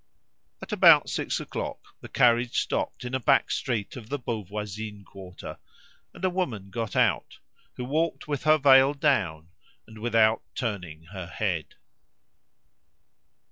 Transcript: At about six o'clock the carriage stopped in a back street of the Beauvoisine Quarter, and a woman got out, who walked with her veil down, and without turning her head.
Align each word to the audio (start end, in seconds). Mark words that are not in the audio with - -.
At 0.63 0.71
about 0.71 1.11
six 1.11 1.39
o'clock 1.39 1.77
the 1.99 2.09
carriage 2.09 2.59
stopped 2.59 3.05
in 3.05 3.13
a 3.13 3.19
back 3.19 3.51
street 3.51 3.95
of 3.95 4.09
the 4.09 4.17
Beauvoisine 4.17 5.03
Quarter, 5.05 5.59
and 6.11 6.25
a 6.25 6.29
woman 6.31 6.71
got 6.71 6.95
out, 6.95 7.37
who 7.75 7.85
walked 7.85 8.27
with 8.27 8.41
her 8.45 8.57
veil 8.57 8.95
down, 8.95 9.49
and 9.85 9.99
without 9.99 10.41
turning 10.55 11.03
her 11.13 11.27
head. 11.27 11.75